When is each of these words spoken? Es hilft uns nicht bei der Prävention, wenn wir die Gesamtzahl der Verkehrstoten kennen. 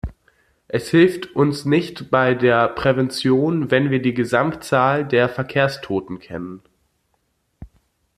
Es 0.67 0.89
hilft 0.89 1.35
uns 1.35 1.63
nicht 1.65 2.09
bei 2.09 2.33
der 2.33 2.67
Prävention, 2.69 3.69
wenn 3.69 3.91
wir 3.91 4.01
die 4.01 4.15
Gesamtzahl 4.15 5.07
der 5.07 5.29
Verkehrstoten 5.29 6.17
kennen. 6.17 6.63